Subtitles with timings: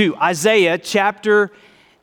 [0.00, 0.16] 62.
[0.16, 1.50] Isaiah chapter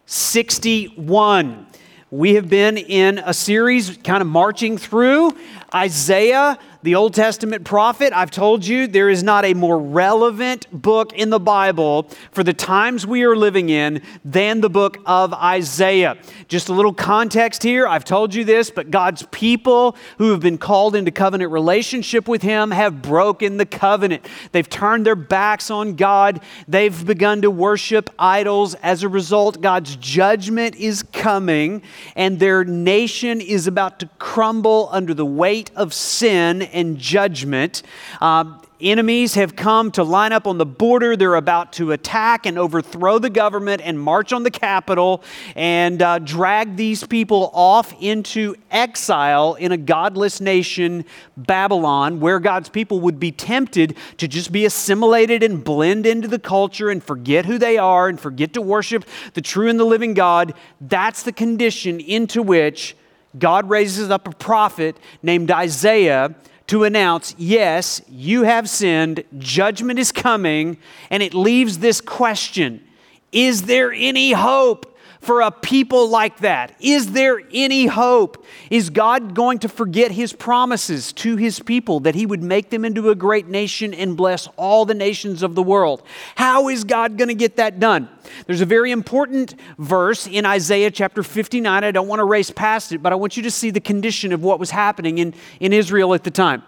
[0.06, 1.66] 61.
[2.12, 5.36] We have been in a series kind of marching through
[5.73, 11.12] Isaiah the Old Testament prophet, I've told you there is not a more relevant book
[11.12, 16.18] in the Bible for the times we are living in than the book of Isaiah.
[16.48, 17.86] Just a little context here.
[17.86, 22.41] I've told you this, but God's people who have been called into covenant relationship with
[22.41, 24.26] Him have broken the covenant.
[24.54, 26.40] They've turned their backs on God.
[26.70, 28.76] They've begun to worship idols.
[28.76, 31.81] As a result, God's judgment is coming,
[32.16, 37.81] and their nation is about to crumble under the weight of sin and judgment.
[38.22, 41.16] Uh, enemies have come to line up on the border.
[41.16, 45.23] They're about to attack and overthrow the government and march on the capital
[45.55, 51.05] and uh, drag these people off into exile in a godless nation,
[51.36, 56.39] Babylon, where God's people would be tempted to just be assimilated and blend into the
[56.39, 60.14] culture and forget who they are and forget to worship the true and the living
[60.14, 60.53] God.
[60.80, 62.95] That's the condition into which
[63.38, 66.36] God raises up a prophet named Isaiah
[66.68, 70.78] to announce, yes, you have sinned, judgment is coming,
[71.10, 72.86] and it leaves this question
[73.32, 74.97] Is there any hope?
[75.20, 76.76] For a people like that?
[76.80, 78.46] Is there any hope?
[78.70, 82.86] Is God going to forget his promises to his people that he would make them
[82.86, 86.04] into a great nation and bless all the nations of the world?
[86.36, 88.10] How is God going to get that done?
[88.45, 91.84] There's a very important verse in Isaiah chapter 59.
[91.84, 94.34] I don't want to race past it, but I want you to see the condition
[94.34, 96.64] of what was happening in, in Israel at the time.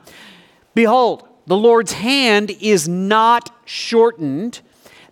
[0.73, 4.61] Behold, the Lord's hand is not shortened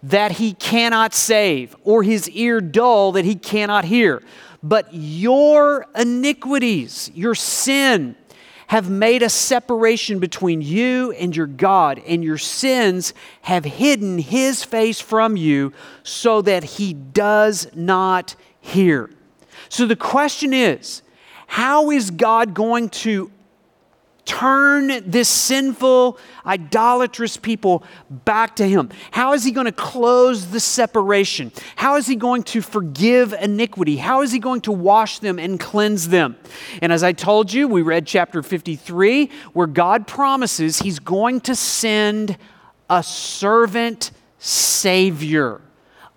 [0.03, 4.21] that he cannot save, or his ear dull that he cannot hear.
[4.63, 8.15] But your iniquities, your sin,
[8.67, 14.63] have made a separation between you and your God, and your sins have hidden his
[14.63, 15.71] face from you
[16.03, 19.09] so that he does not hear.
[19.69, 21.01] So the question is
[21.47, 23.31] how is God going to
[24.27, 28.89] turn this sinful, idolatrous people back to Him?
[29.09, 31.51] How is He going to close the separation?
[31.77, 33.97] How is He going to forgive iniquity?
[33.97, 36.35] How is He going to wash them and cleanse them?
[36.81, 41.55] And as I told you, we read chapter 53, where God promises He's going to
[41.55, 42.37] send
[42.89, 45.61] a servant Savior,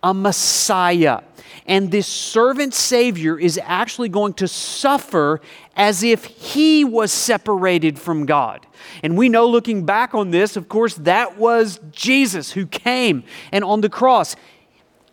[0.02, 1.22] a Messiah.
[1.66, 5.40] And this servant Savior is actually going to suffer
[5.76, 8.66] as if he was separated from God.
[9.02, 13.62] And we know looking back on this, of course, that was Jesus who came and
[13.62, 14.36] on the cross.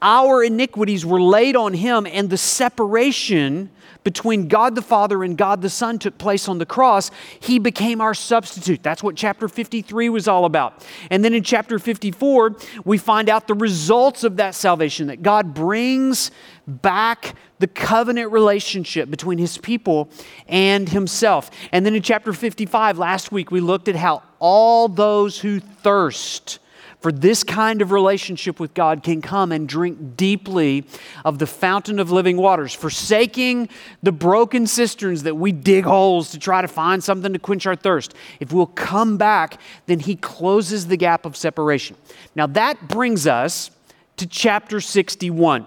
[0.01, 3.71] Our iniquities were laid on him, and the separation
[4.03, 7.99] between God the Father and God the Son took place on the cross, he became
[7.99, 8.81] our substitute.
[8.81, 10.85] That's what chapter 53 was all about.
[11.09, 15.53] And then in chapter 54, we find out the results of that salvation that God
[15.53, 16.31] brings
[16.67, 20.09] back the covenant relationship between his people
[20.47, 21.51] and himself.
[21.73, 26.59] And then in chapter 55, last week, we looked at how all those who thirst,
[27.07, 30.83] for this kind of relationship with God can come and drink deeply
[31.23, 33.69] of the fountain of living waters, forsaking
[34.03, 37.77] the broken cisterns that we dig holes to try to find something to quench our
[37.77, 38.13] thirst.
[38.41, 41.95] If we'll come back, then He closes the gap of separation.
[42.35, 43.71] Now that brings us
[44.17, 45.65] to chapter 61.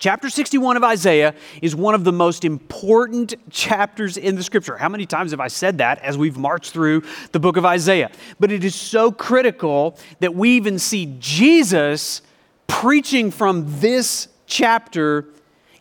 [0.00, 4.78] Chapter 61 of Isaiah is one of the most important chapters in the scripture.
[4.78, 7.02] How many times have I said that as we've marched through
[7.32, 8.10] the book of Isaiah?
[8.38, 12.22] But it is so critical that we even see Jesus
[12.66, 15.26] preaching from this chapter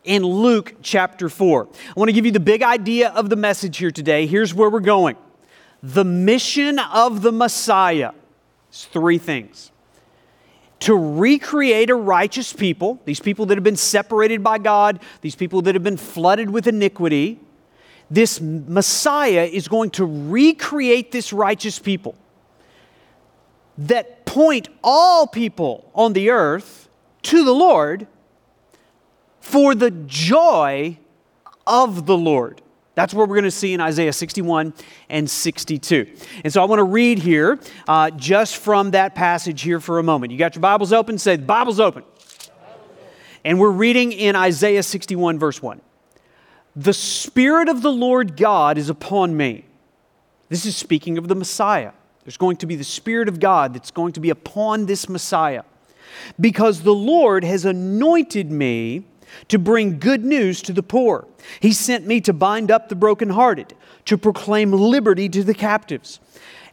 [0.03, 1.69] in Luke chapter 4.
[1.71, 4.27] I want to give you the big idea of the message here today.
[4.27, 5.15] Here's where we're going.
[5.81, 8.11] The mission of the Messiah
[8.69, 9.71] is three things
[10.79, 15.61] to recreate a righteous people, these people that have been separated by God, these people
[15.63, 17.39] that have been flooded with iniquity.
[18.09, 22.15] This Messiah is going to recreate this righteous people
[23.77, 26.89] that point all people on the earth
[27.23, 28.07] to the Lord
[29.39, 30.97] for the joy
[31.65, 32.61] of the Lord.
[32.99, 34.73] That's what we're going to see in Isaiah 61
[35.07, 36.05] and 62.
[36.43, 37.57] And so I want to read here
[37.87, 40.33] uh, just from that passage here for a moment.
[40.33, 41.17] You got your Bibles open?
[41.17, 42.03] Say, the Bible's open.
[43.45, 45.79] And we're reading in Isaiah 61, verse 1.
[46.75, 49.63] The Spirit of the Lord God is upon me.
[50.49, 51.93] This is speaking of the Messiah.
[52.25, 55.63] There's going to be the Spirit of God that's going to be upon this Messiah.
[56.37, 59.05] Because the Lord has anointed me
[59.47, 61.27] to bring good news to the poor.
[61.59, 63.73] He sent me to bind up the brokenhearted,
[64.05, 66.19] to proclaim liberty to the captives,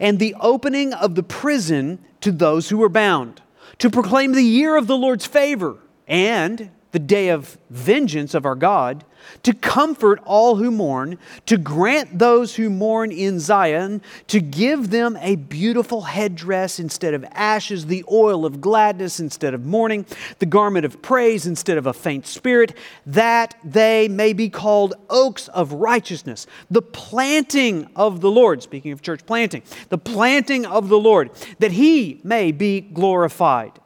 [0.01, 3.41] and the opening of the prison to those who are bound,
[3.79, 5.79] to proclaim the year of the Lord's favor
[6.09, 9.05] and the day of vengeance of our God,
[9.43, 15.19] to comfort all who mourn, to grant those who mourn in Zion, to give them
[15.21, 20.07] a beautiful headdress instead of ashes, the oil of gladness instead of mourning,
[20.39, 25.49] the garment of praise instead of a faint spirit, that they may be called oaks
[25.49, 28.63] of righteousness, the planting of the Lord.
[28.63, 33.81] Speaking of church planting, the planting of the Lord, that he may be glorified.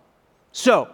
[0.53, 0.88] So,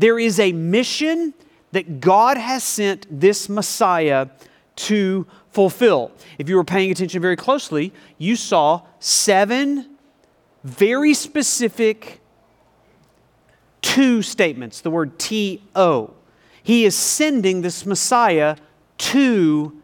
[0.00, 1.34] there is a mission
[1.72, 4.28] that God has sent this Messiah
[4.76, 6.10] to fulfill.
[6.38, 9.98] If you were paying attention very closely, you saw seven
[10.64, 12.20] very specific
[13.82, 16.14] two statements, the word T O.
[16.62, 18.56] He is sending this Messiah
[18.98, 19.80] to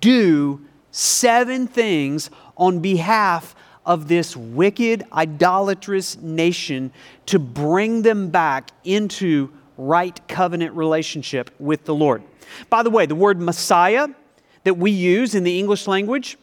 [0.00, 0.60] do
[0.90, 3.54] seven things on behalf
[3.84, 6.92] of this wicked, idolatrous nation
[7.26, 12.22] to bring them back into right covenant relationship with the Lord.
[12.68, 14.08] By the way, the word Messiah
[14.64, 16.36] that we use in the English language,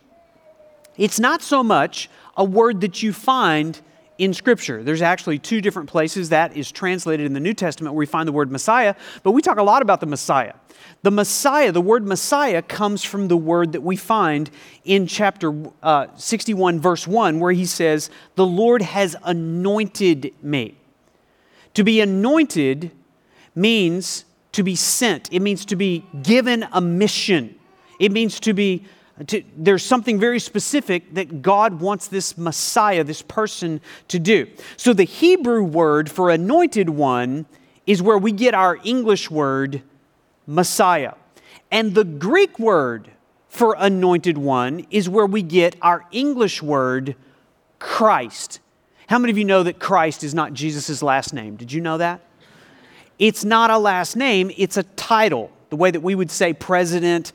[0.97, 3.79] it's not so much a word that you find
[4.17, 4.81] in Scripture.
[4.81, 8.27] There's actually two different places that is translated in the New Testament where we find
[8.27, 10.53] the word Messiah, but we talk a lot about the Messiah.
[11.03, 14.49] The Messiah, the word Messiah, comes from the word that we find
[14.85, 15.53] in chapter
[15.83, 20.77] uh, 61, verse 1, where he says, The Lord has anointed me.
[21.73, 22.91] To be anointed
[23.55, 27.55] means to be sent, it means to be given a mission.
[27.99, 28.85] It means to be,
[29.27, 34.47] to, there's something very specific that God wants this Messiah, this person, to do.
[34.77, 37.45] So the Hebrew word for anointed one
[37.85, 39.81] is where we get our English word
[40.47, 41.13] Messiah.
[41.71, 43.09] And the Greek word
[43.47, 47.15] for anointed one is where we get our English word
[47.79, 48.59] Christ.
[49.07, 51.55] How many of you know that Christ is not Jesus' last name?
[51.55, 52.21] Did you know that?
[53.19, 55.51] It's not a last name, it's a title.
[55.69, 57.31] The way that we would say President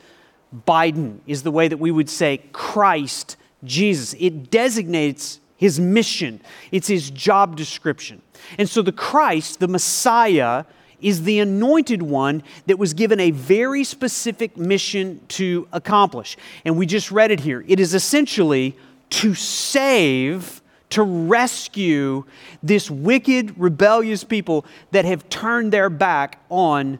[0.67, 4.15] Biden is the way that we would say Christ Jesus.
[4.19, 6.41] It designates his mission,
[6.71, 8.21] it's his job description.
[8.57, 10.65] And so the Christ, the Messiah,
[10.99, 16.37] is the anointed one that was given a very specific mission to accomplish.
[16.65, 17.63] And we just read it here.
[17.67, 18.75] It is essentially
[19.11, 20.60] to save
[20.91, 22.23] to rescue
[22.61, 26.99] this wicked, rebellious people that have turned their back on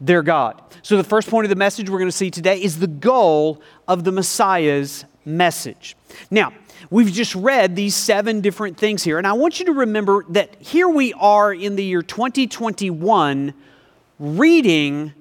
[0.00, 0.60] their God.
[0.82, 3.62] So, the first point of the message we're going to see today is the goal
[3.86, 5.96] of the Messiah's message.
[6.30, 6.52] Now,
[6.90, 10.56] we've just read these seven different things here, and I want you to remember that
[10.60, 13.54] here we are in the year 2021
[14.18, 15.12] reading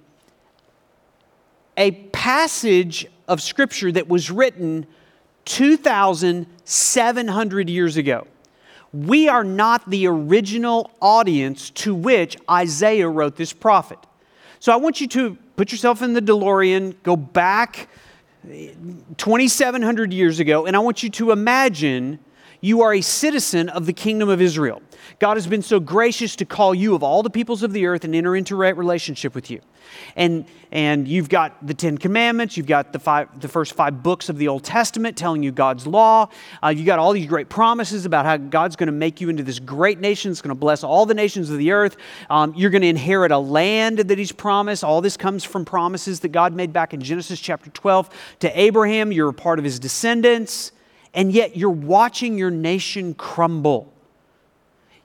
[1.78, 4.86] a passage of Scripture that was written
[5.46, 8.26] 2,700 years ago.
[8.94, 14.00] We are not the original audience to which Isaiah wrote this prophet.
[14.60, 17.88] So I want you to put yourself in the DeLorean, go back
[18.44, 22.20] 2,700 years ago, and I want you to imagine
[22.60, 24.82] you are a citizen of the kingdom of Israel.
[25.20, 28.04] God has been so gracious to call you of all the peoples of the earth
[28.04, 29.62] and enter into relationship with you.
[30.16, 34.30] And, and you've got the Ten Commandments, you've got the, five, the first five books
[34.30, 36.30] of the Old Testament telling you God's law.
[36.64, 39.44] Uh, you've got all these great promises about how God's going to make you into
[39.44, 40.32] this great nation.
[40.32, 41.98] It's going to bless all the nations of the earth.
[42.30, 44.84] Um, you're going to inherit a land that He's promised.
[44.84, 49.12] All this comes from promises that God made back in Genesis chapter 12 to Abraham.
[49.12, 50.72] You're a part of His descendants.
[51.14, 53.92] And yet you're watching your nation crumble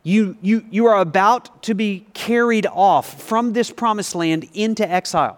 [0.07, 5.37] you, you, you are about to be carried off from this promised land into exile,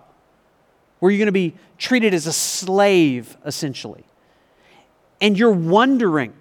[0.99, 4.05] where you're going to be treated as a slave, essentially.
[5.23, 6.35] And you're wondering,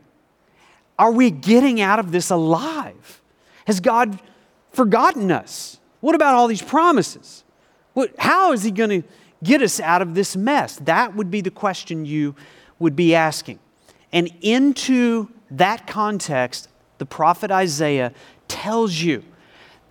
[0.99, 3.21] are we getting out of this alive?
[3.65, 4.19] Has God
[4.73, 5.79] forgotten us?
[6.01, 7.45] What about all these promises?
[7.93, 9.07] What, how is He going to
[9.41, 10.75] get us out of this mess?
[10.79, 12.35] That would be the question you
[12.77, 13.59] would be asking.
[14.11, 18.13] And into that context, the prophet Isaiah
[18.47, 19.23] tells you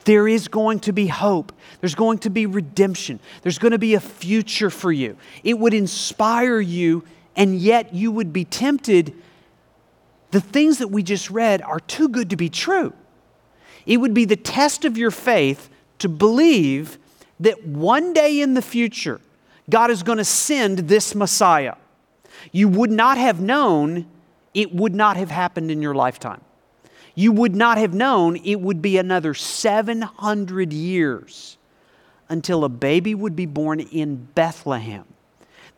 [0.07, 1.53] there is going to be hope.
[1.81, 3.19] There's going to be redemption.
[3.43, 5.17] There's going to be a future for you.
[5.43, 9.15] It would inspire you, and yet you would be tempted.
[10.31, 12.93] The things that we just read are too good to be true.
[13.85, 16.99] It would be the test of your faith to believe
[17.41, 19.21] that one day in the future,
[19.69, 21.75] God is going to send this Messiah.
[22.53, 24.07] You would not have known,
[24.55, 26.43] it would not have happened in your lifetime
[27.17, 31.57] you would not have known it would be another 700 years
[32.29, 35.05] until a baby would be born in Bethlehem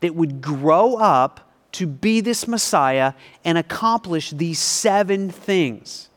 [0.00, 3.14] that would grow up to be this Messiah
[3.45, 6.11] and accomplish these seven things.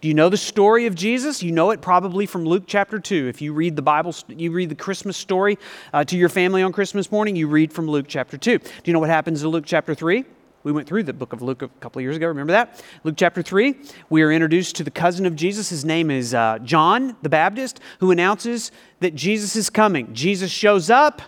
[0.00, 1.42] Do you know the story of Jesus?
[1.42, 3.26] You know it probably from Luke chapter 2.
[3.28, 5.58] If you read the Bible, you read the Christmas story
[5.92, 8.58] uh, to your family on Christmas morning, you read from Luke chapter 2.
[8.58, 10.24] Do you know what happens in Luke chapter 3?
[10.64, 12.28] We went through the book of Luke a couple of years ago.
[12.28, 12.82] Remember that?
[13.02, 13.74] Luke chapter 3.
[14.10, 15.70] We are introduced to the cousin of Jesus.
[15.70, 20.14] His name is uh, John the Baptist, who announces that Jesus is coming.
[20.14, 21.22] Jesus shows up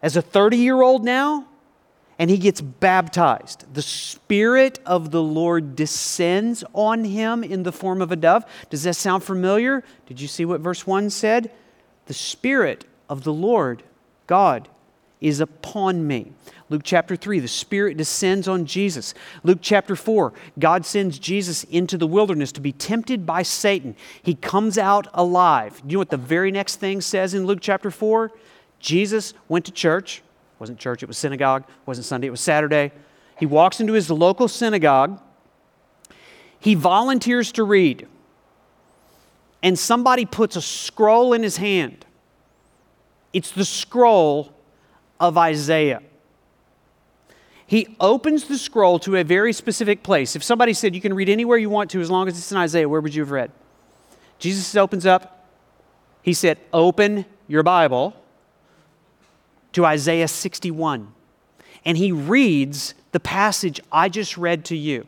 [0.00, 1.48] as a 30 year old now,
[2.20, 3.64] and he gets baptized.
[3.74, 8.44] The Spirit of the Lord descends on him in the form of a dove.
[8.70, 9.82] Does that sound familiar?
[10.06, 11.50] Did you see what verse 1 said?
[12.06, 13.82] The Spirit of the Lord,
[14.28, 14.68] God,
[15.20, 16.32] is upon me.
[16.70, 19.14] Luke chapter 3, the Spirit descends on Jesus.
[19.42, 23.96] Luke chapter 4, God sends Jesus into the wilderness to be tempted by Satan.
[24.22, 25.80] He comes out alive.
[25.84, 28.30] You know what the very next thing says in Luke chapter 4?
[28.80, 30.18] Jesus went to church.
[30.18, 31.62] It wasn't church, it was synagogue.
[31.62, 32.92] It wasn't Sunday, it was Saturday.
[33.38, 35.20] He walks into his local synagogue.
[36.60, 38.06] He volunteers to read.
[39.62, 42.04] And somebody puts a scroll in his hand.
[43.32, 44.52] It's the scroll
[45.20, 46.02] of Isaiah
[47.68, 50.34] he opens the scroll to a very specific place.
[50.34, 52.56] If somebody said you can read anywhere you want to as long as it's in
[52.56, 53.52] Isaiah, where would you have read?
[54.38, 55.46] Jesus opens up,
[56.22, 58.16] he said, Open your Bible
[59.72, 61.12] to Isaiah 61.
[61.84, 65.06] And he reads the passage I just read to you.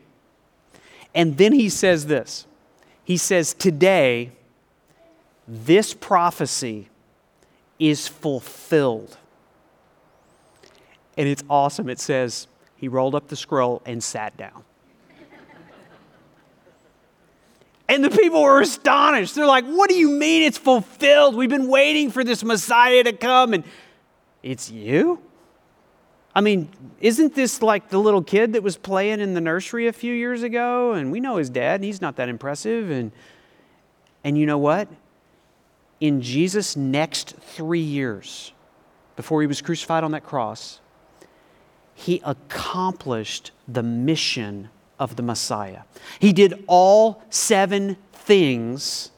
[1.15, 2.45] And then he says this
[3.03, 4.33] He says, Today,
[5.47, 6.89] this prophecy
[7.79, 9.17] is fulfilled.
[11.17, 11.89] And it's awesome.
[11.89, 14.63] It says, he rolled up the scroll and sat down.
[17.87, 19.35] And the people were astonished.
[19.35, 21.35] They're like, What do you mean it's fulfilled?
[21.35, 23.53] We've been waiting for this Messiah to come.
[23.53, 23.65] And
[24.41, 25.21] it's you?
[26.33, 26.69] I mean,
[27.01, 30.43] isn't this like the little kid that was playing in the nursery a few years
[30.43, 30.93] ago?
[30.93, 32.89] And we know his dad, and he's not that impressive.
[32.89, 33.11] And,
[34.23, 34.87] and you know what?
[35.99, 38.53] In Jesus' next three years,
[39.17, 40.79] before he was crucified on that cross,
[42.01, 45.81] he accomplished the mission of the Messiah.
[46.19, 49.11] He did all seven things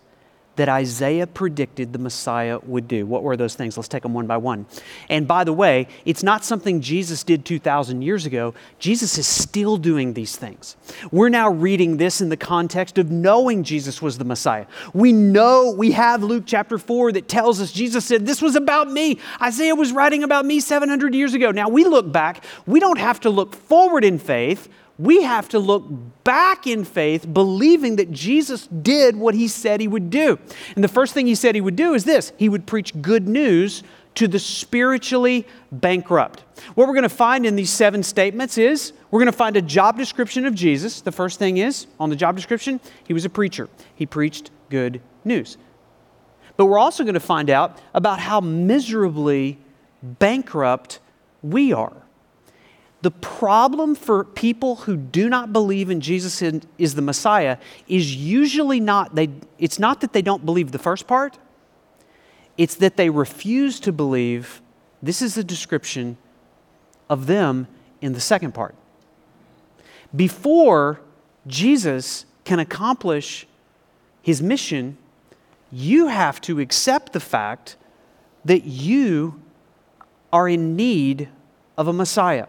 [0.55, 3.05] that Isaiah predicted the Messiah would do.
[3.05, 3.75] What were those things?
[3.75, 4.65] Let's take them one by one.
[5.09, 8.53] And by the way, it's not something Jesus did 2,000 years ago.
[8.77, 10.75] Jesus is still doing these things.
[11.11, 14.67] We're now reading this in the context of knowing Jesus was the Messiah.
[14.93, 18.91] We know, we have Luke chapter 4 that tells us Jesus said, This was about
[18.91, 19.19] me.
[19.41, 21.51] Isaiah was writing about me 700 years ago.
[21.51, 24.69] Now we look back, we don't have to look forward in faith
[24.99, 25.85] we have to look
[26.23, 30.37] back in faith, believing that Jesus did what he said he would do.
[30.75, 33.27] And the first thing he said he would do is this he would preach good
[33.27, 33.83] news
[34.15, 36.41] to the spiritually bankrupt.
[36.75, 39.61] What we're going to find in these seven statements is we're going to find a
[39.61, 41.01] job description of Jesus.
[41.01, 45.01] The first thing is on the job description, he was a preacher, he preached good
[45.25, 45.57] news.
[46.55, 49.57] But we're also going to find out about how miserably
[50.03, 50.99] bankrupt
[51.41, 52.02] we are.
[53.03, 56.41] The problem for people who do not believe in Jesus
[56.77, 59.29] is the Messiah is usually not they
[59.59, 61.37] it's not that they don't believe the first part.
[62.57, 64.61] It's that they refuse to believe
[65.01, 66.15] this is a description
[67.09, 67.67] of them
[67.99, 68.73] in the second part.
[70.15, 71.01] Before
[71.45, 73.45] Jesus can accomplish
[74.21, 74.97] his mission,
[75.73, 77.75] you have to accept the fact
[78.45, 79.41] that you
[80.31, 81.27] are in need
[81.77, 82.47] of a Messiah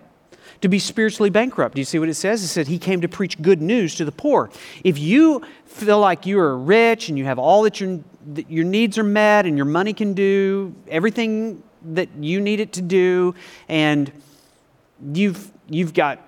[0.65, 1.75] to be spiritually bankrupt.
[1.75, 2.43] Do you see what it says?
[2.43, 4.49] It said he came to preach good news to the poor.
[4.83, 8.01] If you feel like you are rich and you have all that your,
[8.33, 12.73] that your needs are met and your money can do everything that you need it
[12.73, 13.35] to do,
[13.69, 14.11] and
[15.13, 16.27] you've, you've got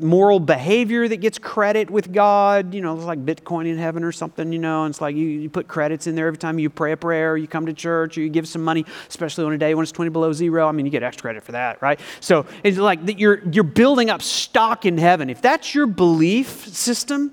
[0.00, 2.74] moral behavior that gets credit with God.
[2.74, 4.84] You know, it's like Bitcoin in heaven or something, you know.
[4.84, 7.36] And it's like you, you put credits in there every time you pray a prayer,
[7.36, 9.92] you come to church, or you give some money, especially on a day when it's
[9.92, 10.68] 20 below zero.
[10.68, 12.00] I mean, you get extra credit for that, right?
[12.20, 15.30] So it's like you're, you're building up stock in heaven.
[15.30, 17.32] If that's your belief system,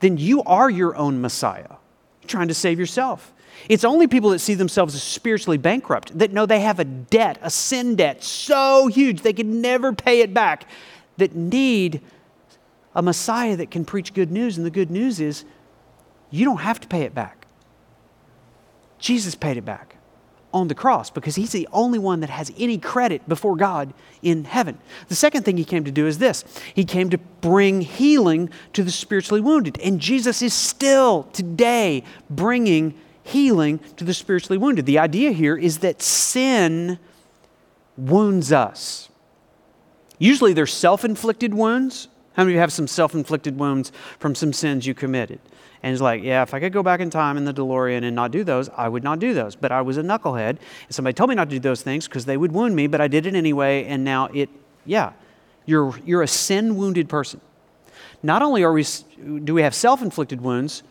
[0.00, 1.76] then you are your own Messiah.
[2.22, 3.32] You're trying to save yourself.
[3.68, 7.38] It's only people that see themselves as spiritually bankrupt that know they have a debt,
[7.42, 10.68] a sin debt so huge they can never pay it back
[11.16, 12.00] that need
[12.94, 14.56] a Messiah that can preach good news.
[14.56, 15.44] And the good news is
[16.30, 17.46] you don't have to pay it back.
[18.98, 19.96] Jesus paid it back
[20.52, 23.92] on the cross because he's the only one that has any credit before God
[24.22, 24.78] in heaven.
[25.08, 26.44] The second thing he came to do is this
[26.74, 29.78] he came to bring healing to the spiritually wounded.
[29.80, 34.86] And Jesus is still today bringing healing to the spiritually wounded.
[34.86, 36.98] The idea here is that sin
[37.96, 39.10] wounds us.
[40.18, 42.08] Usually they're self inflicted wounds.
[42.34, 45.38] How many of you have some self inflicted wounds from some sins you committed?
[45.82, 48.14] And he's like, Yeah, if I could go back in time in the DeLorean and
[48.14, 49.56] not do those, I would not do those.
[49.56, 50.50] But I was a knucklehead.
[50.50, 50.58] And
[50.90, 53.08] somebody told me not to do those things because they would wound me, but I
[53.08, 53.84] did it anyway.
[53.84, 54.48] And now it,
[54.84, 55.12] yeah,
[55.64, 57.40] you're, you're a sin wounded person.
[58.22, 58.84] Not only are we,
[59.44, 60.82] do we have self inflicted wounds,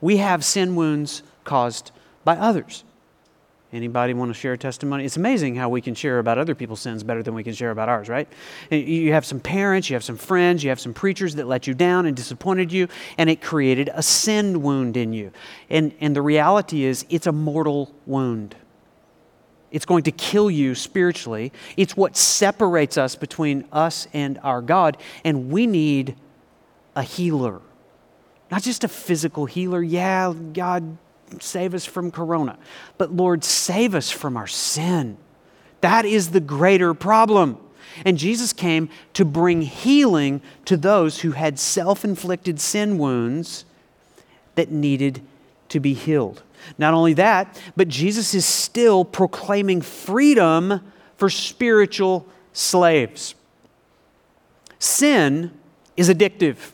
[0.00, 1.90] we have sin wounds caused
[2.24, 2.84] by others.
[3.70, 5.04] Anybody want to share a testimony?
[5.04, 7.70] It's amazing how we can share about other people's sins better than we can share
[7.70, 8.26] about ours, right?
[8.70, 11.74] You have some parents, you have some friends, you have some preachers that let you
[11.74, 15.32] down and disappointed you, and it created a sin wound in you.
[15.68, 18.56] And, and the reality is, it's a mortal wound.
[19.70, 21.52] It's going to kill you spiritually.
[21.76, 26.16] It's what separates us between us and our God, and we need
[26.96, 27.60] a healer.
[28.50, 29.82] Not just a physical healer.
[29.82, 30.96] Yeah, God
[31.40, 32.58] save us from corona.
[32.96, 35.16] But Lord, save us from our sin.
[35.80, 37.58] That is the greater problem.
[38.04, 43.64] And Jesus came to bring healing to those who had self inflicted sin wounds
[44.54, 45.22] that needed
[45.68, 46.42] to be healed.
[46.76, 50.80] Not only that, but Jesus is still proclaiming freedom
[51.16, 53.34] for spiritual slaves.
[54.78, 55.52] Sin
[55.96, 56.72] is addictive,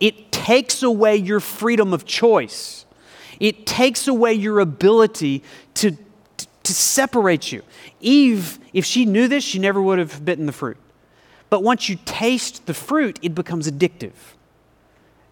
[0.00, 2.85] it takes away your freedom of choice.
[3.40, 5.42] It takes away your ability
[5.74, 5.96] to,
[6.36, 7.62] to, separate you.
[8.00, 10.76] Eve, if she knew this, she never would have bitten the fruit.
[11.48, 14.14] But once you taste the fruit, it becomes addictive.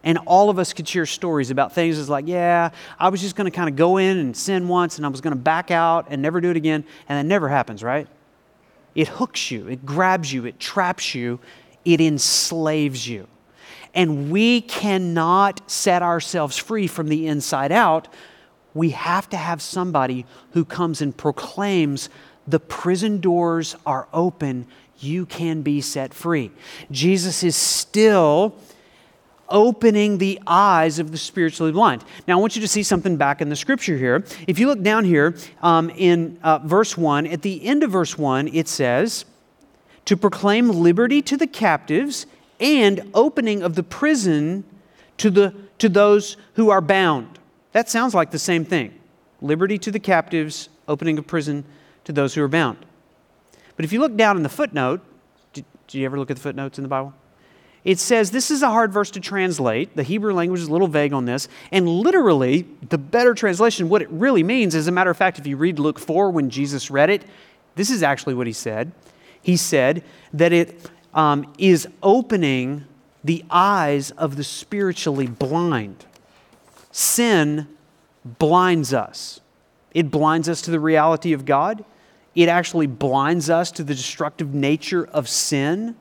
[0.05, 3.37] And all of us could share stories about things as like, yeah, I was just
[3.37, 5.71] going to kind of go in and sin once and I was going to back
[5.71, 6.85] out and never do it again.
[7.09, 8.07] And that never happens, right?
[8.95, 11.41] It hooks you, it grabs you, it traps you,
[11.85, 13.27] it enslaves you
[13.95, 18.09] and we cannot set ourselves free from the inside out.
[18.75, 22.09] We have to have somebody who comes and proclaims
[22.47, 24.67] the prison doors are open,
[24.99, 26.51] you can be set free.
[26.91, 28.57] Jesus is still
[29.49, 32.05] opening the eyes of the spiritually blind.
[32.27, 34.25] Now, I want you to see something back in the scripture here.
[34.47, 38.17] If you look down here um, in uh, verse 1, at the end of verse
[38.17, 39.25] 1, it says,
[40.07, 42.27] To proclaim liberty to the captives
[42.61, 44.65] and opening of the prison
[45.19, 47.39] to, the, to those who are bound.
[47.73, 48.99] That sounds like the same thing
[49.41, 51.65] liberty to the captives, opening of prison
[52.05, 52.79] to those who are bound.
[53.77, 55.03] But if you look down in the footnote,
[55.53, 57.13] did, you ever look at the footnotes in the Bible?
[57.85, 59.95] It says this is a hard verse to translate.
[59.95, 61.49] The Hebrew language is a little vague on this.
[61.71, 65.47] And literally, the better translation, what it really means, as a matter of fact, if
[65.47, 67.25] you read Luke 4 when Jesus read it,
[67.75, 68.93] this is actually what he said.
[69.43, 72.85] He said that it um, is opening
[73.23, 76.05] the eyes of the spiritually blind.
[76.93, 77.67] Sin
[78.25, 79.41] blinds us.
[79.93, 81.85] It blinds us to the reality of God.
[82.35, 85.97] It actually blinds us to the destructive nature of sin.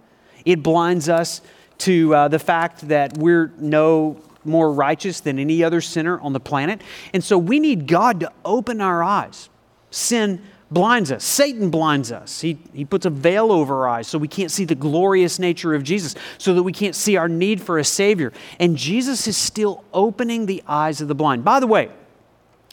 [0.46, 1.42] It blinds us
[1.80, 6.40] to uh, the fact that we're no more righteous than any other sinner on the
[6.40, 6.82] planet.
[7.14, 9.50] And so we need God to open our eyes.
[9.92, 10.42] Sin
[10.74, 11.24] blinds us.
[11.24, 12.42] Satan blinds us.
[12.42, 15.74] He, he puts a veil over our eyes so we can't see the glorious nature
[15.74, 18.34] of Jesus, so that we can't see our need for a Savior.
[18.60, 21.44] And Jesus is still opening the eyes of the blind.
[21.44, 21.90] By the way,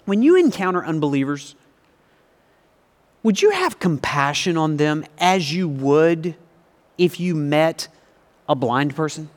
[0.07, 1.55] when you encounter unbelievers,
[3.23, 6.35] would you have compassion on them as you would
[6.97, 7.89] if you met
[8.49, 9.29] a blind person?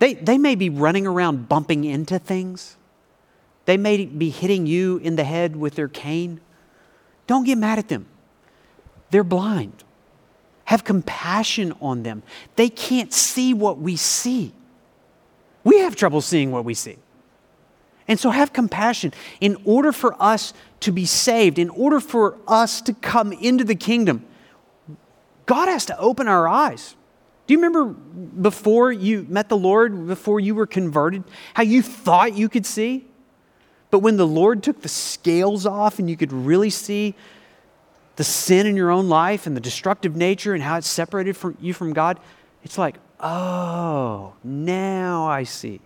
[0.00, 2.76] They, they may be running around bumping into things.
[3.66, 6.40] They may be hitting you in the head with their cane.
[7.30, 8.06] Don't get mad at them.
[9.12, 9.84] They're blind.
[10.64, 12.24] Have compassion on them.
[12.56, 14.52] They can't see what we see.
[15.62, 16.96] We have trouble seeing what we see.
[18.08, 19.12] And so have compassion.
[19.40, 23.76] In order for us to be saved, in order for us to come into the
[23.76, 24.26] kingdom,
[25.46, 26.96] God has to open our eyes.
[27.46, 31.22] Do you remember before you met the Lord, before you were converted,
[31.54, 33.06] how you thought you could see?
[33.90, 37.14] But when the Lord took the scales off and you could really see
[38.16, 41.56] the sin in your own life and the destructive nature and how it's separated from
[41.60, 42.20] you from God,
[42.62, 45.80] it's like, oh, now I see.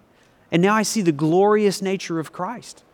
[0.51, 2.85] And now I see the glorious nature of Christ.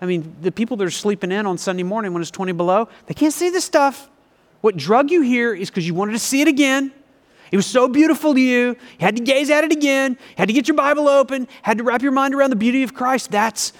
[0.00, 2.88] I mean, the people that are sleeping in on Sunday morning when it's 20 below,
[3.06, 4.08] they can't see this stuff.
[4.62, 6.92] What drug you here is because you wanted to see it again.
[7.50, 8.68] It was so beautiful to you.
[8.68, 11.78] You had to gaze at it again, You had to get your Bible open, had
[11.78, 13.30] to wrap your mind around the beauty of Christ.
[13.30, 13.72] That's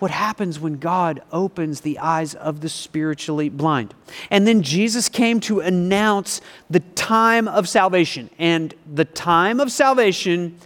[0.00, 3.94] what happens when God opens the eyes of the spiritually blind.
[4.30, 8.30] And then Jesus came to announce the time of salvation.
[8.38, 10.58] And the time of salvation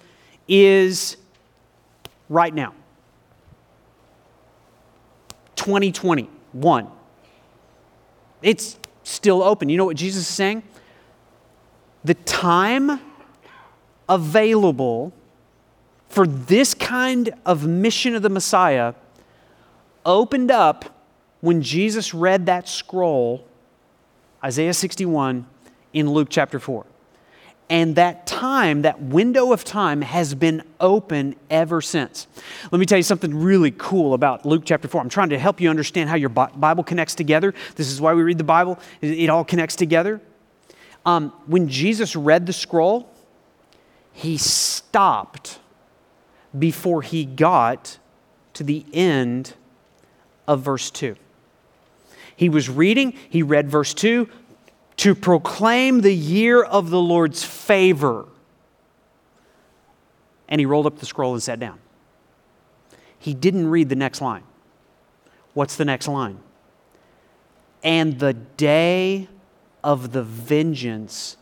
[0.46, 1.16] is
[2.28, 2.74] right now
[5.56, 6.88] 2021.
[8.40, 9.68] It's still open.
[9.68, 10.62] You know what Jesus is saying?
[12.04, 13.00] The time
[14.08, 15.12] available
[16.08, 18.94] for this kind of mission of the Messiah
[20.04, 20.84] opened up
[21.40, 23.46] when Jesus read that scroll,
[24.42, 25.46] Isaiah 61,
[25.92, 26.86] in Luke chapter 4.
[27.70, 32.26] And that time, that window of time, has been open ever since.
[32.70, 35.00] Let me tell you something really cool about Luke chapter 4.
[35.00, 37.54] I'm trying to help you understand how your Bible connects together.
[37.76, 40.20] This is why we read the Bible, it all connects together.
[41.06, 43.10] Um, when Jesus read the scroll,
[44.12, 45.58] he stopped
[46.58, 47.98] before he got
[48.54, 49.54] to the end
[50.46, 51.16] of verse 2.
[52.36, 54.28] He was reading, he read verse 2,
[54.96, 58.26] to proclaim the year of the Lord's favor.
[60.48, 61.78] And he rolled up the scroll and sat down.
[63.18, 64.42] He didn't read the next line.
[65.54, 66.38] What's the next line?
[67.82, 69.28] And the day
[69.82, 71.36] of the vengeance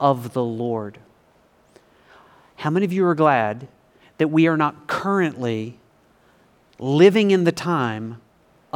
[0.00, 0.98] of the Lord.
[2.56, 3.68] How many of you are glad
[4.18, 5.78] that we are not currently
[6.78, 8.20] living in the time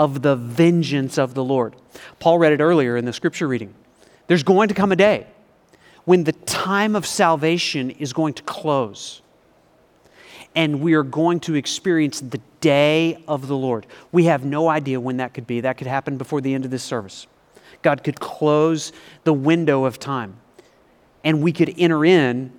[0.00, 1.76] of the vengeance of the Lord?
[2.20, 3.74] Paul read it earlier in the scripture reading.
[4.28, 5.26] There's going to come a day
[6.06, 9.20] when the time of salvation is going to close.
[10.54, 13.86] And we are going to experience the day of the Lord.
[14.10, 15.60] We have no idea when that could be.
[15.60, 17.26] That could happen before the end of this service.
[17.82, 18.92] God could close
[19.24, 20.38] the window of time
[21.22, 22.52] and we could enter in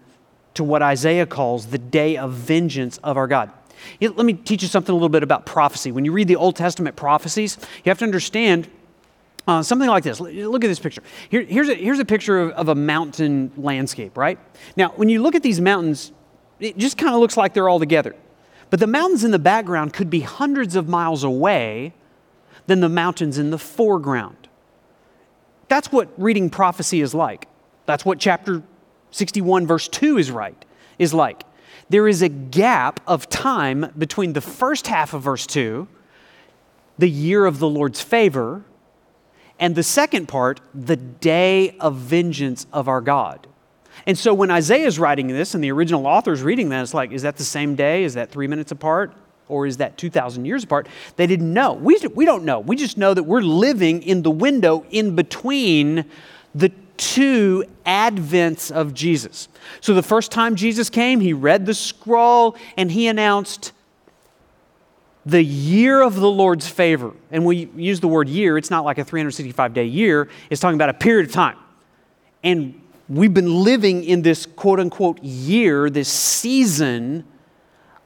[0.54, 3.52] to what Isaiah calls the day of vengeance of our God.
[4.00, 5.92] Let me teach you something a little bit about prophecy.
[5.92, 8.68] When you read the Old Testament prophecies, you have to understand
[9.48, 10.20] uh, something like this.
[10.20, 11.02] Look at this picture.
[11.30, 14.38] Here, here's, a, here's a picture of, of a mountain landscape, right?
[14.76, 16.12] Now, when you look at these mountains,
[16.60, 18.16] it just kind of looks like they're all together.
[18.70, 21.94] But the mountains in the background could be hundreds of miles away
[22.68, 24.48] than the mountains in the foreground.
[25.68, 27.48] That's what reading prophecy is like.
[27.86, 28.62] That's what chapter
[29.12, 30.66] 61, verse 2 is right,
[31.00, 31.44] is like.
[31.92, 35.90] There is a gap of time between the first half of verse 2,
[36.98, 38.64] the year of the Lord's favor,
[39.60, 43.46] and the second part, the day of vengeance of our God.
[44.08, 46.94] And so when Isaiah is writing this and the original author is reading that, it's
[46.94, 48.06] like, is that the same day?
[48.06, 49.14] Is that three minutes apart?
[49.50, 50.88] Or is that 2,000 years apart?
[51.18, 51.74] They didn't know.
[51.74, 52.62] We, we don't know.
[52.62, 56.06] We just know that we're living in the window in between
[56.56, 59.48] the two advents of Jesus.
[59.80, 63.74] So the first time Jesus came, he read the scroll and he announced,
[65.26, 68.98] the year of the Lord's favor, and we use the word year, it's not like
[68.98, 71.58] a 365 day year, it's talking about a period of time.
[72.44, 77.26] And we've been living in this quote unquote year, this season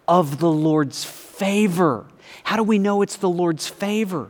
[0.08, 2.06] of the Lord's favor.
[2.44, 4.30] How do we know it's the Lord's favor?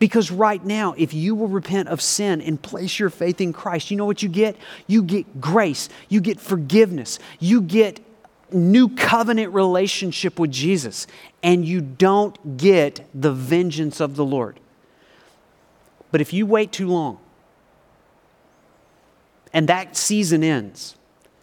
[0.00, 3.90] Because right now, if you will repent of sin and place your faith in Christ,
[3.90, 4.56] you know what you get?
[4.86, 8.00] You get grace, you get forgiveness, you get
[8.50, 11.06] new covenant relationship with Jesus,
[11.42, 14.58] and you don't get the vengeance of the Lord.
[16.10, 17.18] But if you wait too long
[19.52, 20.96] and that season ends,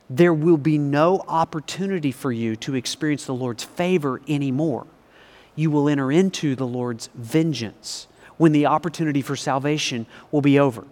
[0.09, 4.87] there will be no opportunity for you to experience the Lord's favor anymore.
[5.55, 10.85] You will enter into the Lord's vengeance when the opportunity for salvation will be over.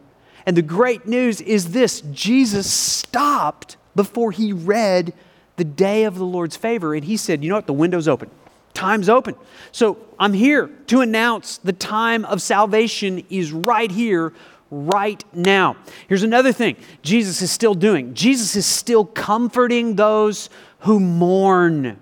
[0.45, 5.13] And the great news is this Jesus stopped before he read
[5.55, 6.93] the day of the Lord's favor.
[6.93, 7.67] And he said, You know what?
[7.67, 8.29] The window's open.
[8.73, 9.35] Time's open.
[9.71, 14.33] So I'm here to announce the time of salvation is right here,
[14.69, 15.77] right now.
[16.07, 21.99] Here's another thing Jesus is still doing Jesus is still comforting those who mourn.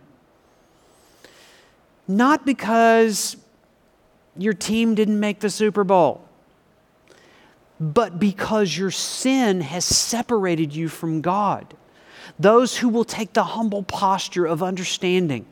[2.08, 3.38] Not because
[4.38, 6.28] your team didn't make the Super Bowl,
[7.80, 11.74] but because your sin has separated you from God
[12.40, 15.46] those who will take the humble posture of understanding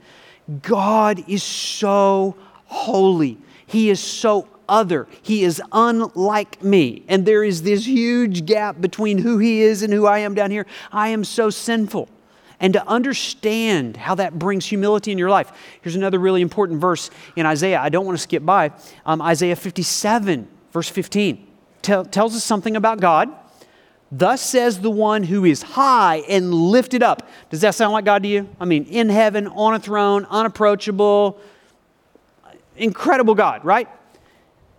[0.62, 7.04] God is so holy, He is so other, He is unlike me.
[7.08, 10.52] And there is this huge gap between who He is and who I am down
[10.52, 10.66] here.
[10.92, 12.10] I am so sinful.
[12.62, 15.52] And to understand how that brings humility in your life.
[15.82, 17.82] Here's another really important verse in Isaiah.
[17.82, 18.72] I don't want to skip by.
[19.06, 21.48] Um, Isaiah 57, verse 15,
[21.82, 23.30] tell, tells us something about God
[24.12, 27.28] Thus says the one who is high and lifted up.
[27.50, 28.50] Does that sound like God to you?
[28.60, 31.40] I mean, in heaven, on a throne, unapproachable,
[32.76, 33.88] incredible God, right?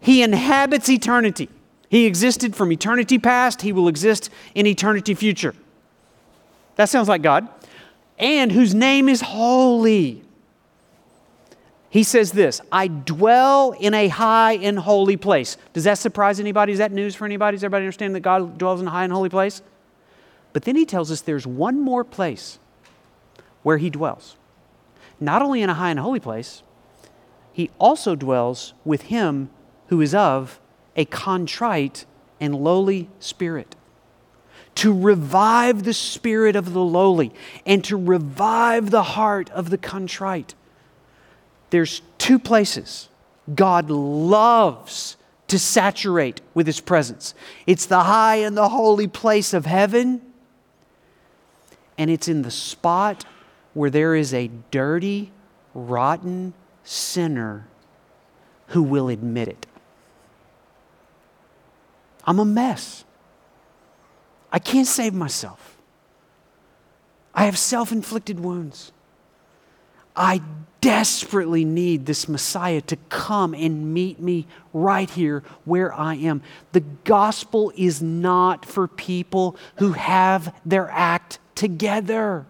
[0.01, 1.49] He inhabits eternity.
[1.89, 5.55] He existed from eternity past, He will exist in eternity future.
[6.77, 7.49] That sounds like God.
[8.23, 10.23] And whose name is holy.
[11.91, 15.59] He says this I dwell in a high and holy place.
[15.75, 16.73] Does that surprise anybody?
[16.73, 17.57] Is that news for anybody?
[17.57, 19.61] Does everybody understand that God dwells in a high and holy place?
[20.53, 22.59] But then he tells us there's one more place
[23.63, 24.37] where he dwells.
[25.21, 26.63] not only in a high and holy place,
[27.53, 29.51] he also dwells with him
[29.87, 30.61] who is of
[30.97, 32.07] a contrite
[32.41, 33.77] and lowly spirit.
[34.77, 37.33] To revive the spirit of the lowly
[37.67, 40.55] and to revive the heart of the contrite.
[41.71, 43.09] There's two places
[43.55, 45.17] God loves
[45.49, 47.35] to saturate with his presence
[47.67, 50.23] it's the high and the holy place of heaven,
[51.99, 53.25] and it's in the spot
[53.75, 55.31] where there is a dirty,
[55.75, 56.55] rotten
[56.85, 57.67] sinner
[58.69, 59.67] who will admit it.
[62.25, 63.05] I'm a mess.
[64.53, 65.79] I can't save myself.
[67.35, 68.93] I have self inflicted wounds.
[70.15, 70.43] I
[70.83, 76.43] desperately need this Messiah to come and meet me right here where I am.
[76.73, 82.45] The gospel is not for people who have their act together.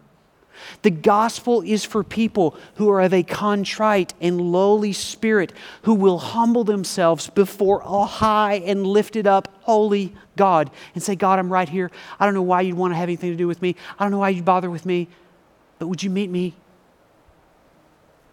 [0.83, 6.19] The gospel is for people who are of a contrite and lowly spirit, who will
[6.19, 11.69] humble themselves before a high and lifted up holy God and say, God, I'm right
[11.69, 11.91] here.
[12.19, 13.77] I don't know why you'd want to have anything to do with me.
[13.99, 15.09] I don't know why you'd bother with me,
[15.79, 16.55] but would you meet me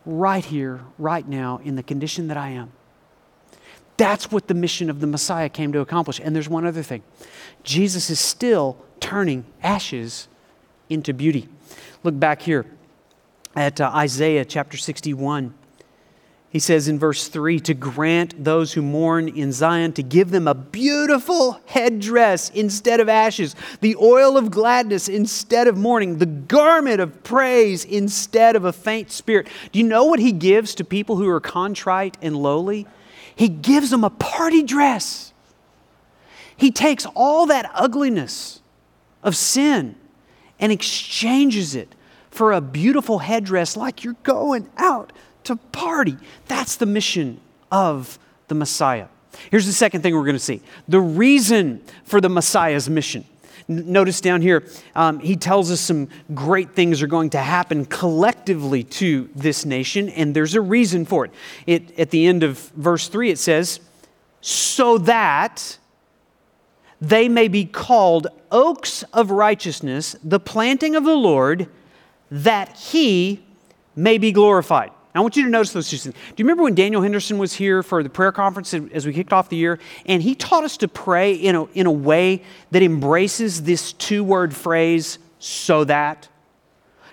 [0.06, 2.72] right here, right now, in the condition that I am?
[3.98, 6.22] That's what the mission of the Messiah came to accomplish.
[6.24, 7.04] And there's one other thing
[7.64, 10.28] Jesus is still turning ashes
[10.90, 11.48] into beauty.
[12.04, 12.66] Look back here
[13.56, 15.54] at uh, Isaiah chapter 61.
[16.52, 20.48] He says in verse 3 to grant those who mourn in Zion, to give them
[20.48, 27.02] a beautiful headdress instead of ashes, the oil of gladness instead of mourning, the garment
[27.02, 29.48] of praise instead of a faint spirit.
[29.72, 32.88] Do you know what he gives to people who are contrite and lowly?
[33.36, 35.34] He gives them a party dress.
[36.58, 38.62] He takes all that ugliness
[39.22, 39.96] of sin
[40.60, 41.94] and exchanges it
[42.32, 45.12] for a beautiful headdress like you're going out
[45.46, 46.18] to party.
[46.48, 47.40] That's the mission
[47.72, 49.08] of the Messiah.
[49.52, 53.26] Here's the second thing we're going to see the reason for the Messiah's mission.
[53.68, 58.84] Notice down here, um, he tells us some great things are going to happen collectively
[58.84, 61.32] to this nation, and there's a reason for it.
[61.68, 62.00] it.
[62.00, 63.80] At the end of verse 3, it says,
[64.42, 65.78] So that
[67.02, 71.70] they may be called oaks of righteousness, the planting of the Lord,
[72.30, 73.44] that he
[73.96, 74.92] may be glorified.
[75.16, 76.16] I want you to notice those two things.
[76.16, 79.34] Do you remember when Daniel Henderson was here for the prayer conference as we kicked
[79.34, 79.80] off the year?
[80.06, 84.24] And he taught us to pray in a, in a way that embraces this two
[84.24, 86.28] word phrase, so that.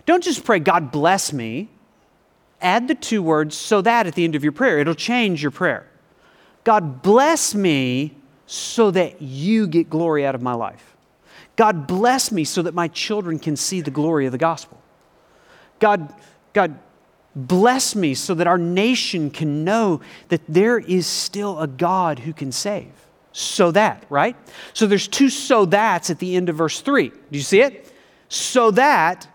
[0.04, 1.68] Don't just pray, God bless me.
[2.60, 4.78] Add the two words, so that, at the end of your prayer.
[4.78, 5.88] It'll change your prayer.
[6.64, 8.14] God bless me
[8.46, 10.96] so that you get glory out of my life.
[11.56, 14.80] God bless me so that my children can see the glory of the gospel.
[15.78, 16.14] God,
[16.52, 16.78] God,
[17.34, 22.32] bless me so that our nation can know that there is still a God who
[22.32, 22.92] can save.
[23.32, 24.34] So that, right?
[24.72, 27.08] So there's two so that's at the end of verse 3.
[27.08, 27.92] Do you see it?
[28.28, 29.28] So that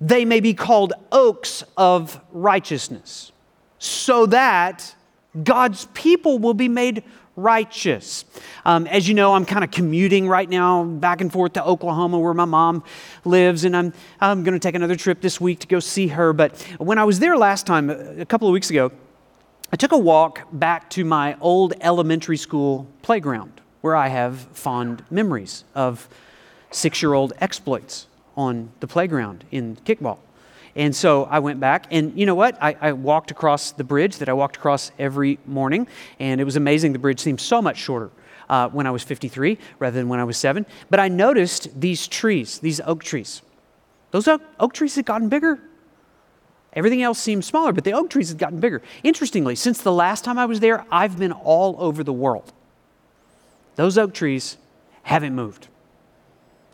[0.00, 3.32] they may be called oaks of righteousness.
[3.78, 4.94] So that
[5.42, 7.02] God's people will be made
[7.36, 8.24] righteous.
[8.64, 12.18] Um, as you know, I'm kind of commuting right now back and forth to Oklahoma
[12.18, 12.84] where my mom
[13.24, 16.32] lives, and I'm, I'm going to take another trip this week to go see her.
[16.32, 18.92] But when I was there last time, a couple of weeks ago,
[19.72, 25.04] I took a walk back to my old elementary school playground where I have fond
[25.10, 26.08] memories of
[26.70, 30.18] six year old exploits on the playground in kickball.
[30.76, 32.60] And so I went back, and you know what?
[32.60, 35.86] I, I, walked across the bridge that I walked across every morning,
[36.18, 36.92] and it was amazing.
[36.92, 38.10] The bridge seemed so much shorter
[38.48, 40.66] uh, when I was 53 rather than when I was seven.
[40.90, 43.42] But I noticed these trees, these oak trees.
[44.10, 45.60] Those oak, oak trees had gotten bigger.
[46.72, 48.82] Everything else seemed smaller, but the oak trees had gotten bigger.
[49.04, 52.52] Interestingly, since the last time I was there, I've been all over the world.
[53.76, 54.56] Those oak trees
[55.04, 55.68] haven't moved.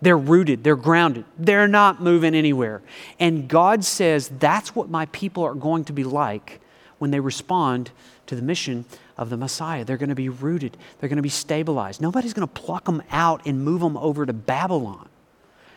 [0.03, 2.81] They're rooted, they're grounded, they're not moving anywhere.
[3.19, 6.61] And God says that's what my people are going to be like
[6.99, 7.91] when they respond
[8.27, 8.87] to the mission
[9.19, 9.85] of the Messiah.
[9.85, 12.01] They're going to be rooted, they're going to be stabilized.
[12.01, 15.09] Nobody's going to pluck them out and move them over to Babylon.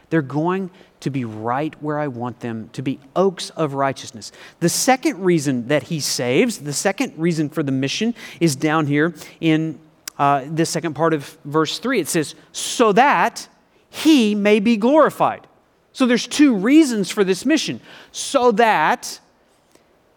[0.10, 4.32] They're going to be right where I want them to be oaks of righteousness.
[4.60, 9.16] The second reason that he saves, the second reason for the mission, is down here
[9.42, 9.80] in
[10.20, 12.00] uh, the second part of verse 3.
[12.00, 13.48] It says, So that
[13.94, 15.46] he may be glorified.
[15.92, 17.80] So there's two reasons for this mission
[18.12, 19.20] so that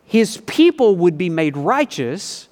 [0.07, 2.49] his people would be made righteous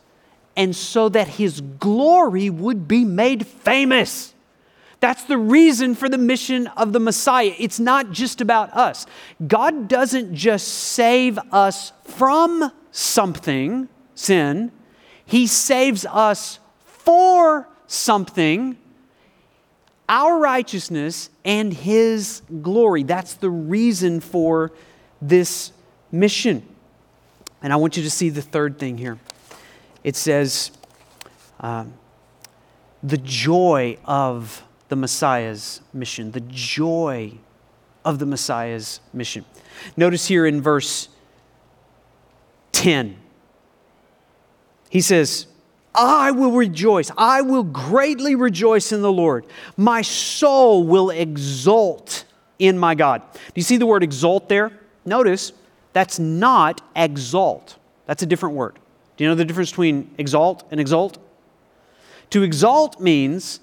[0.55, 4.35] and so that his glory would be made famous.
[5.01, 7.55] That's the reason for the mission of the Messiah.
[7.59, 9.07] It's not just about us.
[9.47, 14.73] God doesn't just save us from something, sin,
[15.25, 18.77] He saves us for something,
[20.09, 23.03] our righteousness and His glory.
[23.03, 24.73] That's the reason for
[25.21, 25.73] this
[26.13, 26.63] mission.
[27.63, 29.19] And I want you to see the third thing here.
[30.03, 30.71] It says,
[31.61, 31.95] um,
[33.03, 37.33] the joy of the Messiah's mission, the joy
[38.05, 39.45] of the Messiah's mission.
[39.97, 41.09] Notice here in verse
[42.73, 43.17] 10,
[44.91, 45.47] he says,
[45.95, 47.11] I will rejoice.
[47.17, 49.47] I will greatly rejoice in the Lord.
[49.77, 52.25] My soul will exult
[52.59, 53.23] in my God.
[53.33, 54.73] Do you see the word exult there?
[55.05, 55.53] Notice
[55.93, 57.77] that's not exalt.
[58.07, 58.79] That's a different word.
[59.17, 61.19] Do you know the difference between exalt and exult?
[62.31, 63.61] To exalt means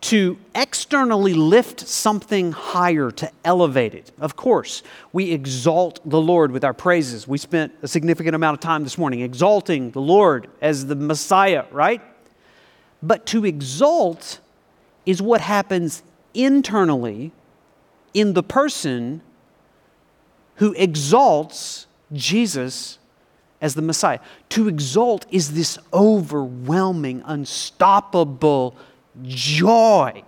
[0.00, 4.12] to externally lift something higher, to elevate it.
[4.18, 4.82] Of course,
[5.12, 7.28] we exalt the Lord with our praises.
[7.28, 11.66] We spent a significant amount of time this morning exalting the Lord as the Messiah,
[11.70, 12.00] right?
[13.02, 14.40] But to exalt
[15.04, 17.32] is what happens internally
[18.14, 19.20] in the person
[20.56, 22.98] who exalts Jesus
[23.60, 24.20] as the Messiah.
[24.50, 28.76] To exalt is this overwhelming, unstoppable
[29.22, 30.22] joy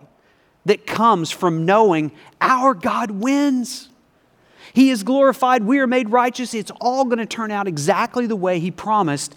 [0.64, 3.88] that comes from knowing our God wins.
[4.72, 6.54] He is glorified, we are made righteous.
[6.54, 9.34] It's all going to turn out exactly the way He promised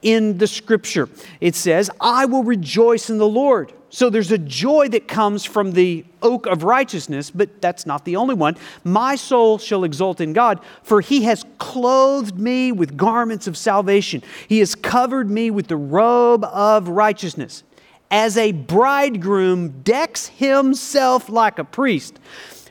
[0.00, 1.08] in the scripture.
[1.40, 3.72] It says, I will rejoice in the Lord.
[3.90, 8.16] So there's a joy that comes from the oak of righteousness, but that's not the
[8.16, 8.56] only one.
[8.84, 14.22] My soul shall exult in God, for he has clothed me with garments of salvation.
[14.48, 17.64] He has covered me with the robe of righteousness.
[18.12, 22.18] As a bridegroom decks himself like a priest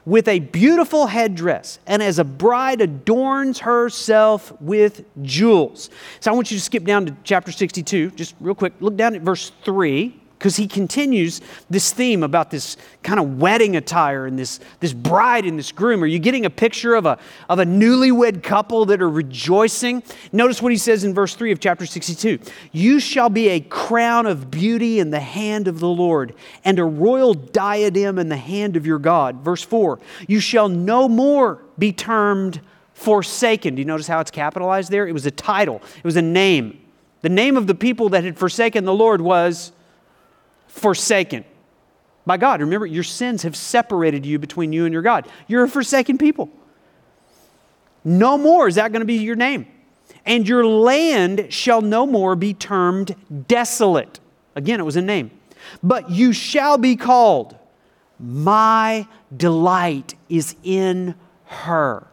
[0.06, 5.89] with a beautiful headdress, and as a bride adorns herself with jewels.
[6.19, 8.73] So I want you to skip down to chapter 62, just real quick.
[8.82, 13.75] Look down at verse 3 because he continues this theme about this kind of wedding
[13.75, 16.04] attire and this, this bride and this groom.
[16.04, 20.01] Are you getting a picture of a, of a newlywed couple that are rejoicing?
[20.32, 22.39] Notice what he says in verse 3 of chapter 62
[22.71, 26.34] You shall be a crown of beauty in the hand of the Lord,
[26.65, 29.43] and a royal diadem in the hand of your God.
[29.43, 32.62] Verse 4 You shall no more be termed
[32.95, 33.75] forsaken.
[33.75, 35.08] Do you notice how it's capitalized there?
[35.08, 36.80] It was a title, it was a name.
[37.21, 39.71] The name of the people that had forsaken the Lord was
[40.71, 41.45] forsaken
[42.25, 42.62] by God.
[42.62, 45.27] Remember, your sins have separated you between you and your God.
[45.47, 46.49] You're a forsaken people.
[48.03, 49.67] No more is that going to be your name.
[50.25, 53.15] And your land shall no more be termed
[53.47, 54.19] desolate.
[54.55, 55.31] Again, it was a name.
[55.84, 57.55] But you shall be called,
[58.19, 62.07] My delight is in her.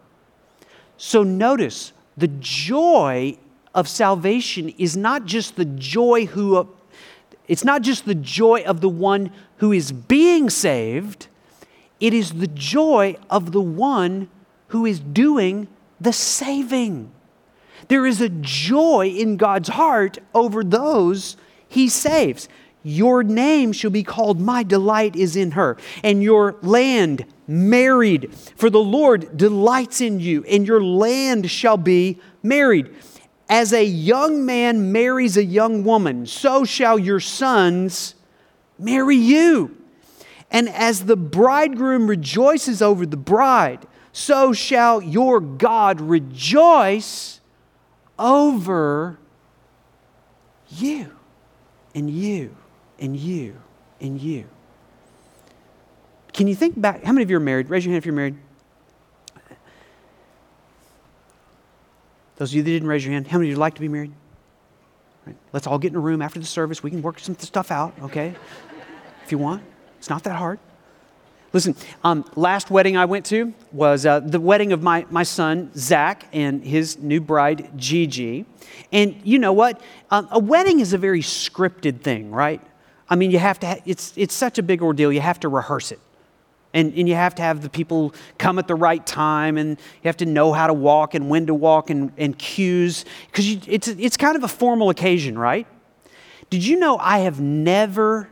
[0.96, 3.38] So notice the joy
[3.74, 6.68] of salvation is not just the joy who
[7.48, 11.26] it's not just the joy of the one who is being saved,
[11.98, 14.28] it is the joy of the one
[14.68, 15.66] who is doing
[16.00, 17.10] the saving.
[17.88, 21.36] There is a joy in God's heart over those
[21.68, 22.48] he saves.
[22.82, 28.32] Your name shall be called, My delight is in her, and your land married.
[28.56, 32.94] For the Lord delights in you, and your land shall be married.
[33.48, 38.14] As a young man marries a young woman, so shall your sons
[38.78, 39.76] marry you.
[40.50, 47.40] And as the bridegroom rejoices over the bride, so shall your God rejoice
[48.18, 49.18] over
[50.70, 51.16] you
[51.94, 52.54] and you
[52.98, 53.56] and you
[54.00, 54.46] and you.
[56.32, 57.04] Can you think back?
[57.04, 57.68] How many of you are married?
[57.70, 58.36] Raise your hand if you're married.
[62.38, 63.80] Those of you that didn't raise your hand, how many of you would like to
[63.80, 64.12] be married?
[65.26, 65.36] Right.
[65.52, 66.82] Let's all get in a room after the service.
[66.82, 68.34] We can work some stuff out, okay?
[69.24, 69.62] if you want.
[69.98, 70.60] It's not that hard.
[71.52, 71.74] Listen,
[72.04, 76.28] um, last wedding I went to was uh, the wedding of my, my son, Zach,
[76.32, 78.44] and his new bride, Gigi.
[78.92, 79.80] And you know what?
[80.10, 82.60] Um, a wedding is a very scripted thing, right?
[83.08, 85.48] I mean, you have to, ha- it's, it's such a big ordeal, you have to
[85.48, 86.00] rehearse it.
[86.74, 90.08] And, and you have to have the people come at the right time, and you
[90.08, 93.88] have to know how to walk and when to walk and, and cues, because it's,
[93.88, 95.66] it's kind of a formal occasion, right?
[96.50, 98.28] Did you know I have never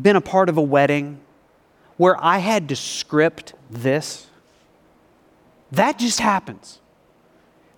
[0.00, 1.20] been a part of a wedding
[1.96, 4.28] where I had to script this?
[5.72, 6.80] That just happens.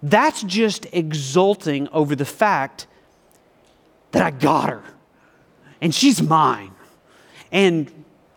[0.03, 2.87] That's just exulting over the fact
[4.13, 4.83] that I got her
[5.81, 6.73] and she's mine
[7.53, 7.96] And,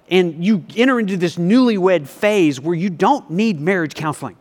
[0.10, 4.36] and you enter into this newlywed phase where you don't need marriage counseling.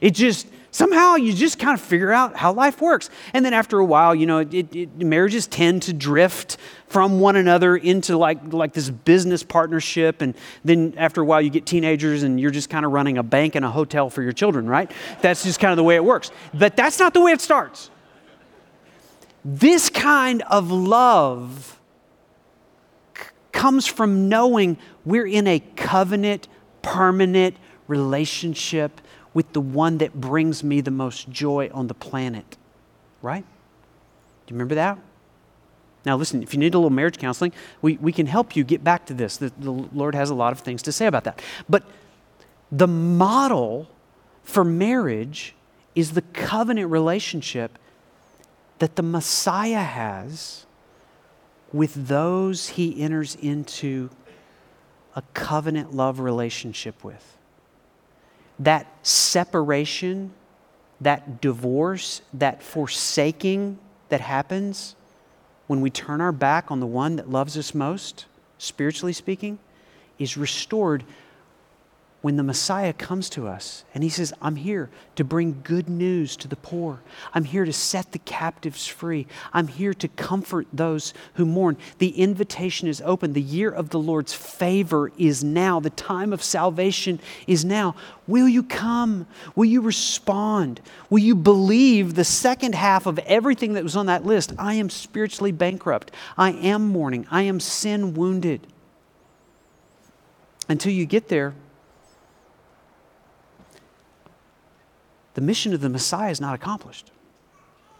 [0.00, 3.10] It just, somehow you just kind of figure out how life works.
[3.34, 6.56] And then after a while, you know, it, it, marriages tend to drift
[6.86, 10.22] from one another into like, like this business partnership.
[10.22, 10.34] And
[10.64, 13.54] then after a while, you get teenagers and you're just kind of running a bank
[13.56, 14.90] and a hotel for your children, right?
[15.20, 16.30] That's just kind of the way it works.
[16.54, 17.90] But that's not the way it starts.
[19.44, 21.78] This kind of love
[23.16, 24.78] c- comes from knowing
[25.10, 26.48] we're in a covenant,
[26.82, 27.56] permanent
[27.88, 29.00] relationship
[29.34, 32.56] with the one that brings me the most joy on the planet.
[33.22, 33.44] Right?
[34.46, 34.98] Do you remember that?
[36.06, 37.52] Now, listen, if you need a little marriage counseling,
[37.82, 39.36] we, we can help you get back to this.
[39.36, 41.42] The, the Lord has a lot of things to say about that.
[41.68, 41.84] But
[42.72, 43.88] the model
[44.42, 45.54] for marriage
[45.94, 47.78] is the covenant relationship
[48.78, 50.64] that the Messiah has
[51.72, 54.10] with those he enters into
[55.14, 57.36] a covenant love relationship with.
[58.58, 60.32] That separation,
[61.00, 64.94] that divorce, that forsaking that happens
[65.66, 68.26] when we turn our back on the one that loves us most,
[68.58, 69.58] spiritually speaking,
[70.18, 71.04] is restored
[72.22, 76.36] when the Messiah comes to us and he says, I'm here to bring good news
[76.36, 77.00] to the poor.
[77.32, 79.26] I'm here to set the captives free.
[79.54, 81.78] I'm here to comfort those who mourn.
[81.98, 83.32] The invitation is open.
[83.32, 85.80] The year of the Lord's favor is now.
[85.80, 87.94] The time of salvation is now.
[88.26, 89.26] Will you come?
[89.56, 90.82] Will you respond?
[91.08, 94.52] Will you believe the second half of everything that was on that list?
[94.58, 96.10] I am spiritually bankrupt.
[96.36, 97.26] I am mourning.
[97.30, 98.66] I am sin wounded.
[100.68, 101.54] Until you get there,
[105.34, 107.10] the mission of the Messiah is not accomplished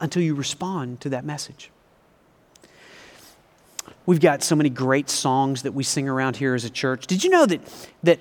[0.01, 1.70] until you respond to that message.
[4.07, 7.07] We've got so many great songs that we sing around here as a church.
[7.07, 7.61] Did you know that,
[8.03, 8.18] that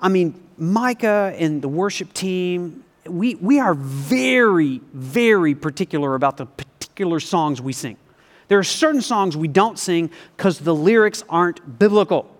[0.00, 6.46] I mean, Micah and the worship team, we, we are very, very particular about the
[6.46, 7.96] particular songs we sing.
[8.48, 12.35] There are certain songs we don't sing because the lyrics aren't biblical.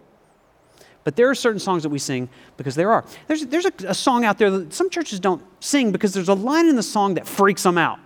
[1.07, 3.05] But there are certain songs that we sing because there are.
[3.29, 6.35] There's, there's a, a song out there that some churches don't sing because there's a
[6.35, 8.01] line in the song that freaks them out.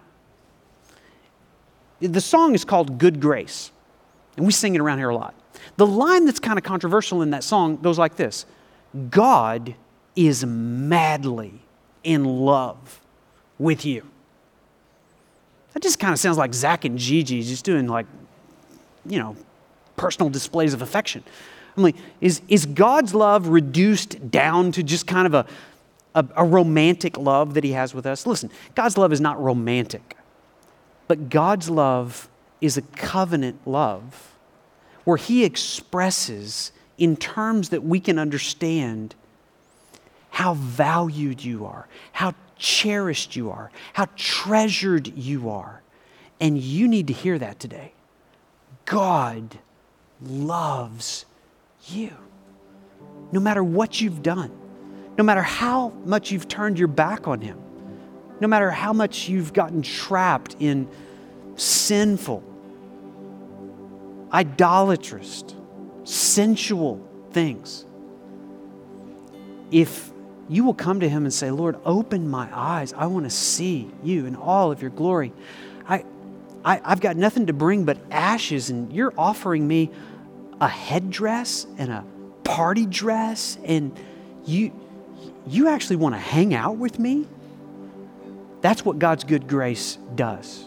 [2.00, 3.72] The song is called Good Grace,
[4.36, 5.34] and we sing it around here a lot.
[5.78, 8.44] The line that's kind of controversial in that song goes like this
[9.08, 9.74] God
[10.14, 11.54] is madly
[12.04, 13.00] in love
[13.58, 14.06] with you.
[15.72, 18.04] That just kind of sounds like Zach and Gigi just doing like,
[19.06, 19.36] you know,
[19.96, 21.24] personal displays of affection.
[21.76, 25.46] I'm like, is, is God's love reduced down to just kind of a,
[26.14, 28.26] a, a romantic love that He has with us?
[28.26, 30.16] Listen, God's love is not romantic,
[31.08, 32.28] but God's love
[32.60, 34.34] is a covenant love
[35.04, 39.14] where He expresses in terms that we can understand
[40.30, 45.82] how valued you are, how cherished you are, how treasured you are.
[46.40, 47.92] And you need to hear that today.
[48.84, 49.58] God
[50.22, 51.24] loves
[51.86, 52.12] you.
[53.32, 54.50] No matter what you've done,
[55.16, 57.58] no matter how much you've turned your back on Him,
[58.40, 60.88] no matter how much you've gotten trapped in
[61.56, 62.42] sinful,
[64.32, 65.44] idolatrous,
[66.04, 67.84] sensual things,
[69.70, 70.10] if
[70.48, 72.92] you will come to Him and say, Lord, open my eyes.
[72.92, 75.32] I want to see you in all of your glory.
[75.86, 76.04] I,
[76.64, 79.90] I, have got nothing to bring but ashes, and you're offering me
[80.60, 82.04] a headdress and a
[82.44, 83.98] party dress and
[84.44, 84.72] you
[85.46, 87.26] you actually want to hang out with me?
[88.60, 90.64] That's what God's good grace does.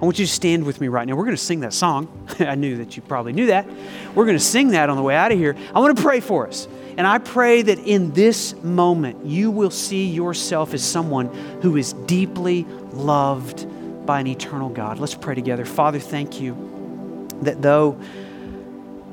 [0.00, 1.14] I want you to stand with me right now.
[1.14, 2.28] We're going to sing that song.
[2.40, 3.66] I knew that you probably knew that.
[4.14, 5.56] We're going to sing that on the way out of here.
[5.74, 6.68] I want to pray for us.
[6.98, 11.26] And I pray that in this moment, you will see yourself as someone
[11.62, 13.66] who is deeply loved
[14.06, 14.98] by an eternal God.
[14.98, 15.64] Let's pray together.
[15.64, 17.98] Father, thank you that though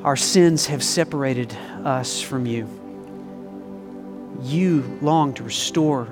[0.03, 1.53] our sins have separated
[1.85, 2.67] us from you.
[4.41, 6.09] You long to restore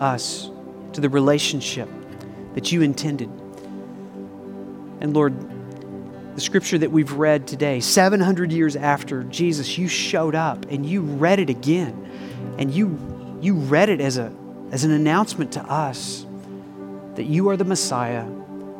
[0.00, 0.50] us
[0.92, 1.88] to the relationship
[2.54, 3.30] that you intended.
[5.00, 5.34] And Lord,
[6.34, 11.00] the scripture that we've read today, 700 years after Jesus, you showed up and you
[11.00, 12.00] read it again.
[12.58, 14.30] And you, you read it as, a,
[14.72, 16.26] as an announcement to us
[17.14, 18.26] that you are the Messiah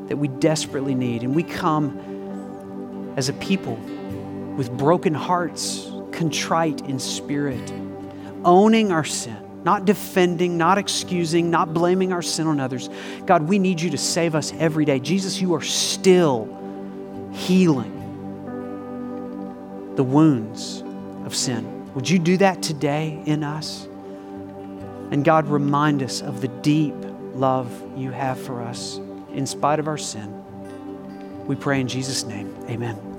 [0.09, 1.22] that we desperately need.
[1.22, 3.78] And we come as a people
[4.57, 7.72] with broken hearts, contrite in spirit,
[8.44, 12.90] owning our sin, not defending, not excusing, not blaming our sin on others.
[13.26, 15.00] God, we need you to save us every day.
[15.00, 16.48] Jesus, you are still
[17.32, 17.92] healing.
[19.96, 20.82] the wounds
[21.24, 21.92] of sin.
[21.94, 23.86] Would you do that today in us?
[25.11, 26.94] And God, remind us of the deep
[27.34, 28.98] love you have for us
[29.32, 30.42] in spite of our sin.
[31.46, 32.55] We pray in Jesus' name.
[32.68, 33.14] Amen.